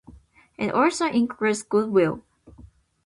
[0.57, 2.23] It also excludes goodwill.